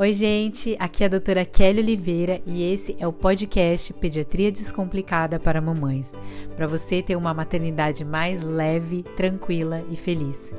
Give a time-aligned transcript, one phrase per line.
[0.00, 5.40] Oi, gente, aqui é a doutora Kelly Oliveira e esse é o podcast Pediatria Descomplicada
[5.40, 6.12] para Mamães,
[6.54, 10.54] para você ter uma maternidade mais leve, tranquila e feliz.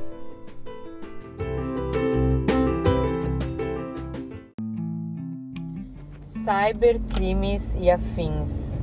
[6.26, 8.82] Cybercrimes e afins.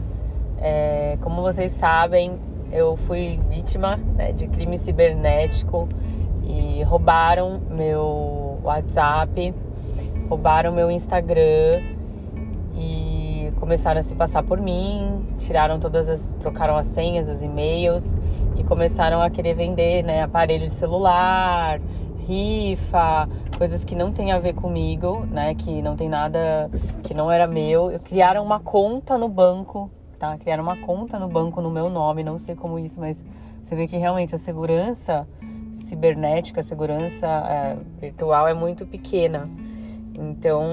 [0.56, 2.38] É, como vocês sabem,
[2.72, 5.86] eu fui vítima né, de crime cibernético
[6.42, 9.52] e roubaram meu WhatsApp
[10.28, 11.82] roubaram meu Instagram
[12.74, 18.16] e começaram a se passar por mim, tiraram todas as, trocaram as senhas, os e-mails
[18.56, 21.80] e começaram a querer vender, né, aparelho de celular,
[22.26, 26.70] rifa, coisas que não tem a ver comigo, né, que não tem nada,
[27.02, 27.98] que não era meu.
[28.04, 30.36] Criaram uma conta no banco, tá?
[30.36, 33.24] Criaram uma conta no banco no meu nome, não sei como isso, mas
[33.62, 35.26] você vê que realmente a segurança
[35.72, 39.48] cibernética, a segurança é, virtual é muito pequena.
[40.18, 40.64] Então,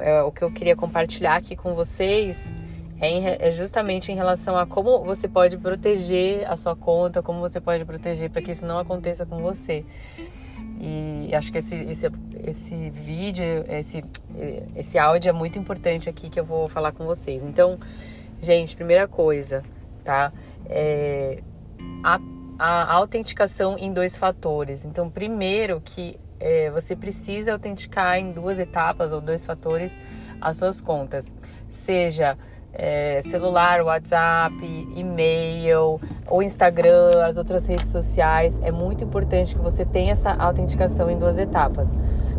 [0.00, 2.52] é, o que eu queria compartilhar aqui com vocês
[3.00, 7.40] é, em, é, justamente em relação a como você pode proteger a sua conta, como
[7.40, 9.84] você pode proteger para que isso não aconteça com você.
[10.80, 12.10] E acho que esse, esse,
[12.46, 14.02] esse vídeo, esse,
[14.74, 17.42] esse áudio é muito importante aqui que eu vou falar com vocês.
[17.42, 17.78] Então,
[18.40, 19.62] gente, primeira coisa,
[20.02, 20.32] tá?
[20.66, 21.42] É
[22.02, 22.18] a,
[22.58, 24.84] a autenticação em dois fatores.
[24.84, 29.92] Então, primeiro que é, você precisa autenticar em duas etapas ou dois fatores
[30.40, 31.36] as suas contas,
[31.68, 32.36] seja
[32.72, 34.54] é, celular, WhatsApp,
[34.94, 38.60] e-mail, o Instagram, as outras redes sociais.
[38.62, 41.96] É muito importante que você tenha essa autenticação em duas etapas.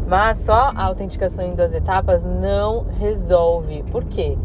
[0.08, 3.84] Mas só a autenticação em duas etapas não resolve.
[3.92, 4.38] Por quê?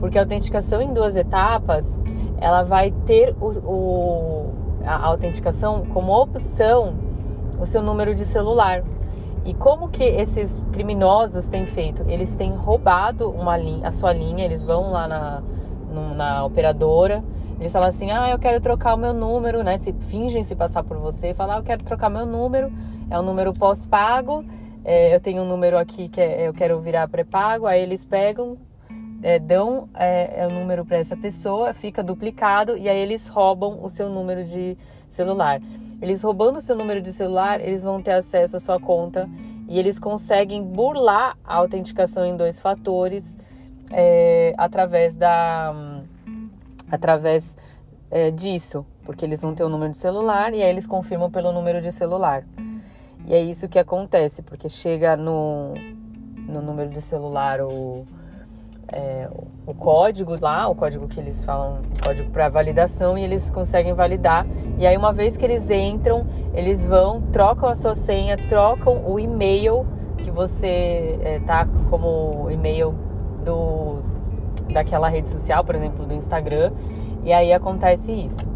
[0.00, 2.00] Porque a autenticação em duas etapas
[2.40, 6.94] ela vai ter o, o a autenticação como opção
[7.58, 8.82] o seu número de celular.
[9.44, 12.02] E como que esses criminosos têm feito?
[12.08, 15.42] Eles têm roubado uma linha, a sua linha, eles vão lá na,
[16.14, 17.22] na operadora,
[17.60, 19.76] eles falam assim, ah, eu quero trocar o meu número, né?
[19.78, 22.72] Se fingem se passar por você, falar, ah, eu quero trocar meu número,
[23.10, 24.44] é um número pós-pago,
[24.84, 28.56] é, eu tenho um número aqui que é, eu quero virar pré-pago, aí eles pegam,
[29.22, 33.82] é, dão é, é o número para essa pessoa, fica duplicado e aí eles roubam
[33.82, 34.76] o seu número de
[35.08, 35.60] celular.
[36.00, 39.28] Eles roubando seu número de celular, eles vão ter acesso à sua conta
[39.68, 43.36] e eles conseguem burlar a autenticação em dois fatores
[43.90, 46.02] é, através da
[46.90, 47.56] através
[48.10, 51.52] é, disso, porque eles vão ter o número de celular e aí eles confirmam pelo
[51.52, 52.44] número de celular.
[53.26, 55.74] E é isso que acontece, porque chega no,
[56.46, 58.04] no número de celular o
[58.88, 59.28] é,
[59.66, 64.46] o código lá, o código que eles falam, código para validação, e eles conseguem validar.
[64.78, 69.18] E aí, uma vez que eles entram, eles vão, trocam a sua senha, trocam o
[69.18, 69.86] e-mail
[70.18, 72.94] que você é, tá como e-mail
[73.44, 74.02] do
[74.72, 76.72] daquela rede social, por exemplo, do Instagram,
[77.22, 78.48] e aí acontece isso.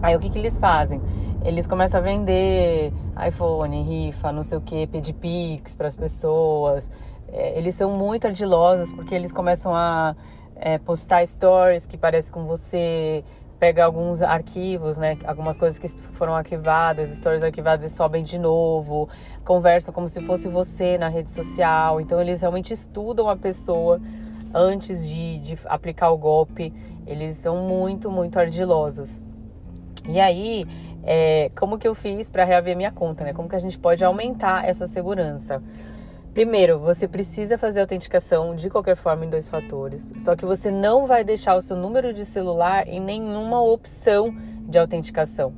[0.00, 1.00] Aí o que, que eles fazem?
[1.46, 2.92] Eles começam a vender
[3.24, 6.90] iPhone, rifa, não sei o que, pedir Pix para as pessoas,
[7.28, 10.16] é, eles são muito ardilosos porque eles começam a
[10.56, 13.22] é, postar stories que parecem com você,
[13.60, 19.08] pega alguns arquivos, né, algumas coisas que foram arquivadas, stories arquivadas e sobem de novo,
[19.44, 22.00] conversam como se fosse você na rede social.
[22.00, 24.00] Então eles realmente estudam a pessoa
[24.52, 26.74] antes de, de aplicar o golpe.
[27.06, 29.20] Eles são muito, muito ardilosos.
[30.08, 30.64] E aí,
[31.04, 33.32] é, como que eu fiz para reaver minha conta, né?
[33.32, 35.62] Como que a gente pode aumentar essa segurança?
[36.34, 41.06] Primeiro, você precisa fazer autenticação de qualquer forma em dois fatores, só que você não
[41.06, 44.36] vai deixar o seu número de celular em nenhuma opção
[44.68, 45.54] de autenticação.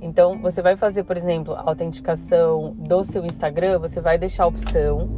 [0.00, 4.46] Então, você vai fazer, por exemplo, a autenticação do seu Instagram, você vai deixar a
[4.46, 5.08] opção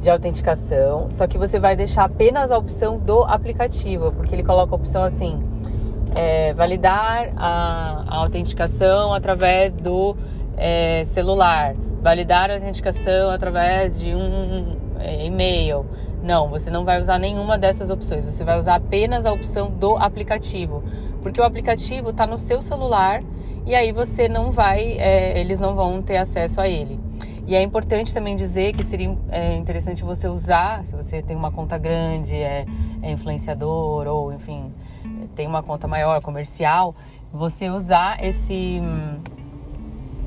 [0.00, 4.72] de autenticação, só que você vai deixar apenas a opção do aplicativo, porque ele coloca
[4.72, 5.40] a opção assim:
[6.16, 10.16] é, validar a, a, autenticação através do
[10.56, 15.86] é, celular validar a autenticação através de um é, e-mail.
[16.22, 18.24] Não, você não vai usar nenhuma dessas opções.
[18.26, 20.82] Você vai usar apenas a opção do aplicativo,
[21.22, 23.22] porque o aplicativo está no seu celular
[23.64, 26.98] e aí você não vai, é, eles não vão ter acesso a ele.
[27.46, 31.50] E é importante também dizer que seria é, interessante você usar, se você tem uma
[31.50, 32.64] conta grande, é,
[33.02, 34.72] é influenciador ou enfim
[35.34, 36.94] tem uma conta maior comercial,
[37.32, 38.80] você usar esse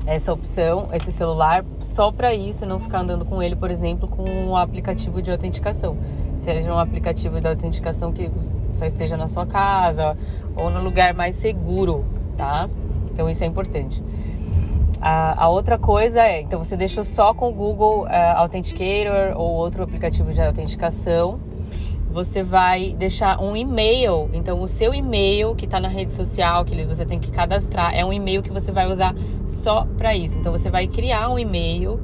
[0.06, 4.22] essa opção, esse celular, só para isso, não ficar andando com ele, por exemplo, com
[4.22, 5.96] um aplicativo de autenticação.
[6.36, 8.30] Seja um aplicativo de autenticação que
[8.72, 10.16] só esteja na sua casa
[10.54, 12.04] ou no lugar mais seguro,
[12.36, 12.68] tá?
[13.12, 14.00] Então isso é importante.
[15.00, 19.52] A, a, outra coisa é, então você deixou só com o Google uh, Authenticator ou
[19.52, 21.38] outro aplicativo de autenticação.
[22.10, 26.82] Você vai deixar um e-mail, então o seu e-mail que está na rede social, que
[26.86, 29.14] você tem que cadastrar, é um e-mail que você vai usar
[29.46, 30.38] só para isso.
[30.38, 32.00] Então você vai criar um e-mail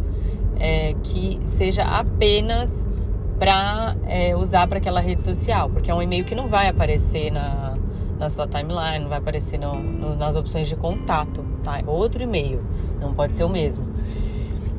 [0.61, 2.87] é, que seja apenas
[3.39, 7.33] para é, usar para aquela rede social, porque é um e-mail que não vai aparecer
[7.33, 7.77] na,
[8.23, 11.83] na sua timeline, vai aparecer no, no, nas opções de contato, tá?
[11.85, 12.63] Outro e-mail,
[13.01, 13.85] não pode ser o mesmo.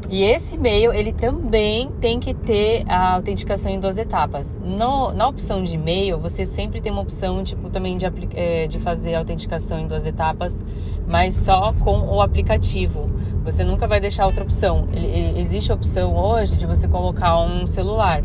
[0.09, 4.57] E esse e-mail, ele também tem que ter a autenticação em duas etapas.
[4.63, 8.79] No, na opção de e-mail, você sempre tem uma opção, tipo, também de, é, de
[8.79, 10.63] fazer a autenticação em duas etapas,
[11.05, 13.09] mas só com o aplicativo.
[13.43, 14.87] Você nunca vai deixar outra opção.
[14.93, 18.23] Ele, ele, existe a opção hoje de você colocar um celular.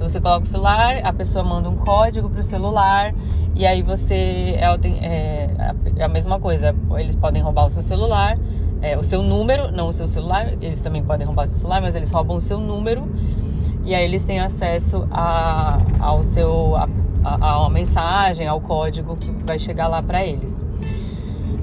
[0.00, 3.14] Então você coloca o celular, a pessoa manda um código para o celular
[3.54, 4.64] e aí você é,
[4.96, 6.74] é, é, a mesma coisa.
[6.98, 8.38] Eles podem roubar o seu celular,
[8.80, 10.54] é, o seu número, não o seu celular.
[10.62, 13.12] Eles também podem roubar o seu celular, mas eles roubam o seu número
[13.84, 16.88] e aí eles têm acesso a, ao seu a,
[17.22, 20.64] a, a uma mensagem, ao código que vai chegar lá para eles.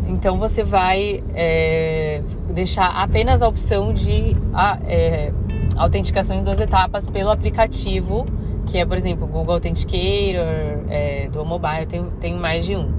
[0.07, 2.21] Então você vai é,
[2.53, 5.33] deixar apenas a opção de a, é,
[5.77, 8.25] autenticação em duas etapas pelo aplicativo,
[8.65, 12.91] que é, por exemplo, Google Authenticator, é, do mobile, tem, tem mais de um.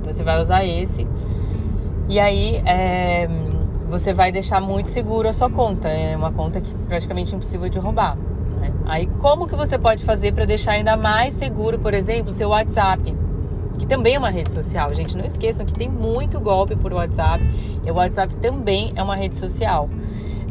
[0.00, 1.06] Então você vai usar esse.
[2.08, 3.28] E aí é,
[3.88, 5.88] você vai deixar muito seguro a sua conta.
[5.88, 8.16] É uma conta que praticamente impossível de roubar.
[8.60, 8.72] Né?
[8.84, 13.14] Aí como que você pode fazer para deixar ainda mais seguro, por exemplo, seu WhatsApp?
[13.78, 14.94] que também é uma rede social.
[14.94, 17.44] Gente, não esqueçam que tem muito golpe por WhatsApp.
[17.84, 19.88] E o WhatsApp também é uma rede social.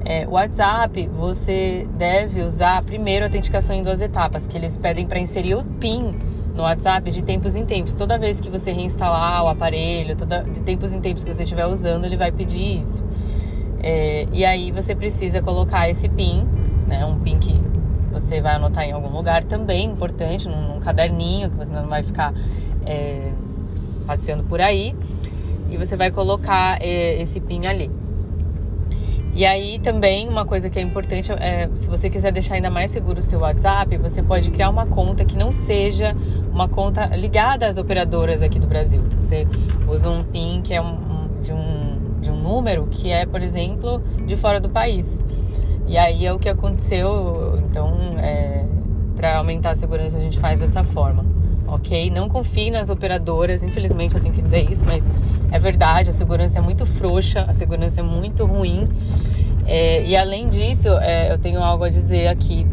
[0.05, 5.19] É, WhatsApp, você deve usar primeiro a autenticação em duas etapas, que eles pedem para
[5.19, 6.13] inserir o PIN
[6.53, 7.95] no WhatsApp de tempos em tempos.
[7.95, 11.65] Toda vez que você reinstalar o aparelho, toda, de tempos em tempos que você estiver
[11.65, 13.03] usando, ele vai pedir isso.
[13.81, 16.45] É, e aí você precisa colocar esse PIN,
[16.87, 17.61] né, um PIN que
[18.11, 22.03] você vai anotar em algum lugar também importante, num, num caderninho, que você não vai
[22.03, 22.33] ficar
[22.85, 23.31] é,
[24.05, 24.93] passeando por aí.
[25.69, 28.02] E você vai colocar é, esse PIN ali.
[29.35, 32.91] E aí também uma coisa que é importante é, se você quiser deixar ainda mais
[32.91, 36.15] seguro o seu WhatsApp, você pode criar uma conta que não seja
[36.51, 39.01] uma conta ligada às operadoras aqui do Brasil.
[39.05, 39.47] Então, você
[39.87, 44.03] usa um PIN que é um, de, um, de um número que é, por exemplo,
[44.27, 45.19] de fora do país.
[45.87, 47.59] E aí é o que aconteceu.
[47.67, 48.63] Então, é,
[49.15, 51.32] para aumentar a segurança, a gente faz dessa forma
[51.67, 52.09] ok?
[52.09, 55.11] Não confie nas operadoras, infelizmente eu tenho que dizer isso, mas
[55.51, 58.85] é verdade, a segurança é muito frouxa, a segurança é muito ruim.
[59.65, 62.65] É, e além disso, é, eu tenho algo a dizer aqui.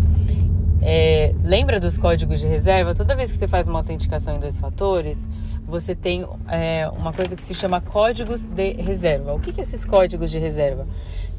[0.82, 2.94] É, lembra dos códigos de reserva?
[2.94, 5.28] Toda vez que você faz uma autenticação em dois fatores,
[5.66, 9.32] você tem é, uma coisa que se chama códigos de reserva.
[9.34, 10.87] O que, que é esses códigos de reserva?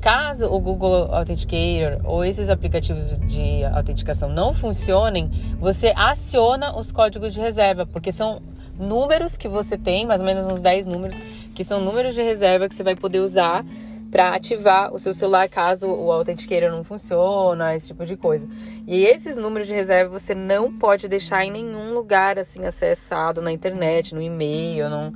[0.01, 7.36] Caso o Google Authenticator ou esses aplicativos de autenticação não funcionem, você aciona os códigos
[7.36, 8.42] de reserva, porque são
[8.80, 11.15] números que você tem, mais ou menos uns 10 números,
[11.53, 13.63] que são números de reserva que você vai poder usar
[14.09, 18.48] para ativar o seu celular caso o Authenticator não funciona, esse tipo de coisa.
[18.88, 23.51] E esses números de reserva você não pode deixar em nenhum lugar assim acessado na
[23.51, 25.13] internet, no e-mail, não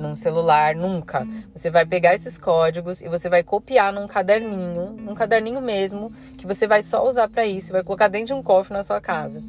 [0.00, 1.26] num celular, nunca.
[1.54, 6.46] Você vai pegar esses códigos e você vai copiar num caderninho, num caderninho mesmo, que
[6.46, 9.42] você vai só usar para isso, vai colocar dentro de um cofre na sua casa,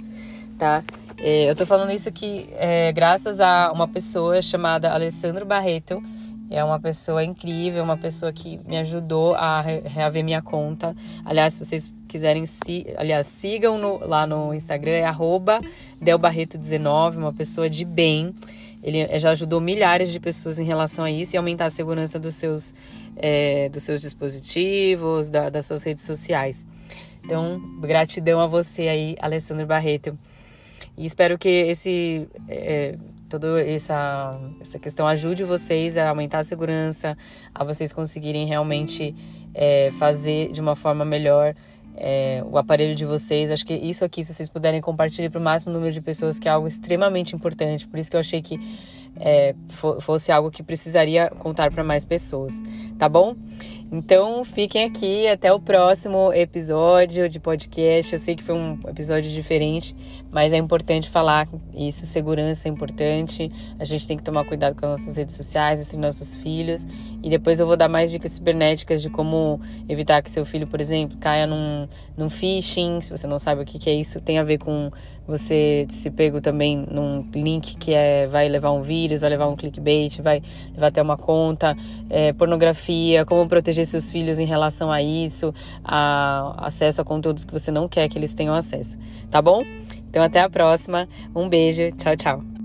[0.58, 0.84] tá?
[1.18, 6.02] É, eu tô falando isso aqui é, graças a uma pessoa chamada Alessandro Barreto.
[6.50, 10.94] É uma pessoa incrível, uma pessoa que me ajudou a reaver minha conta.
[11.24, 15.06] Aliás, se vocês quiserem, se, aliás, sigam no, lá no Instagram, é
[16.04, 18.36] delbarreto19, uma pessoa de bem.
[18.84, 22.36] Ele já ajudou milhares de pessoas em relação a isso e aumentar a segurança dos
[22.36, 22.74] seus,
[23.16, 26.66] é, dos seus dispositivos, da, das suas redes sociais.
[27.24, 30.18] Então, gratidão a você aí, Alessandro Barreto.
[30.98, 32.98] E espero que esse é,
[33.30, 37.18] toda essa, essa questão ajude vocês a aumentar a segurança,
[37.56, 39.16] a vocês conseguirem realmente
[39.54, 41.56] é, fazer de uma forma melhor
[41.96, 43.52] é, o aparelho de vocês.
[43.52, 46.48] Acho que isso aqui, se vocês puderem compartilhar para o máximo número de pessoas, que
[46.48, 47.88] é algo extremamente importante.
[47.88, 48.60] Por isso que eu achei que
[49.20, 49.56] é,
[50.00, 52.62] fosse algo que precisaria contar para mais pessoas,
[52.98, 53.36] tá bom?
[53.94, 58.14] Então fiquem aqui até o próximo episódio de podcast.
[58.14, 59.94] Eu sei que foi um episódio diferente,
[60.32, 61.46] mas é importante falar
[61.76, 62.08] isso.
[62.08, 63.52] Segurança é importante.
[63.78, 66.88] A gente tem que tomar cuidado com as nossas redes sociais, entre nossos filhos.
[67.22, 70.80] E depois eu vou dar mais dicas cibernéticas de como evitar que seu filho, por
[70.80, 71.86] exemplo, caia num,
[72.18, 73.02] num phishing.
[73.02, 74.90] Se você não sabe o que, que é isso, tem a ver com
[75.28, 79.56] você se pego também num link que é, vai levar um vírus, vai levar um
[79.56, 80.42] clickbait, vai
[80.74, 81.76] levar até uma conta,
[82.10, 87.44] é, pornografia, como proteger proteger seus filhos em relação a isso, a acesso a conteúdos
[87.44, 88.98] que você não quer que eles tenham acesso,
[89.30, 89.64] tá bom?
[90.10, 91.08] Então até a próxima.
[91.36, 91.92] Um beijo.
[91.98, 92.61] Tchau, tchau.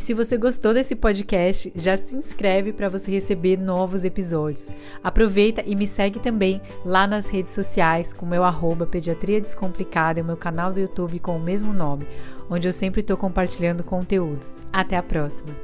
[0.00, 4.70] E se você gostou desse podcast, já se inscreve para você receber novos episódios.
[5.04, 10.22] Aproveita e me segue também lá nas redes sociais com meu arroba Pediatria Descomplicada e
[10.22, 12.06] o meu canal do YouTube com o mesmo nome,
[12.48, 14.54] onde eu sempre estou compartilhando conteúdos.
[14.72, 15.54] Até a próxima!